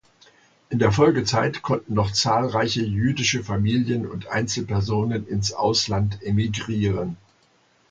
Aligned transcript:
In 0.71 0.79
der 0.79 0.91
Folgezeit 0.91 1.61
konnten 1.61 1.93
noch 1.93 2.09
zahlreiche 2.11 2.81
jüdische 2.81 3.43
Familien 3.43 4.07
und 4.07 4.29
Einzelpersonen 4.29 5.27
ins 5.27 5.53
Ausland 5.53 6.23
emigrieren. 6.23 7.17